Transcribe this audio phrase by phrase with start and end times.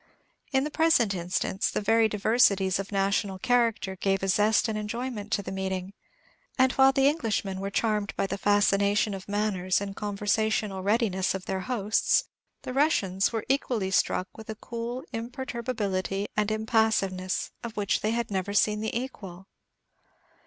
[0.51, 5.31] In the present instance, the very diversities of national character gave a zest and enjoyment
[5.33, 5.93] to the meeting;
[6.57, 11.45] and while the Englishmen were charmed by the fascination of manners and conversational readiness of
[11.45, 12.23] their hosts,
[12.63, 18.31] the Russians were equally struck with a cool imperturbability and impassiveness, of which they had
[18.31, 19.45] never seen the equal.